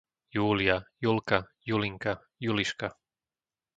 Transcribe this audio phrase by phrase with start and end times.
[0.35, 2.17] Júlia, Julka, Julinka,
[2.47, 2.91] Juliška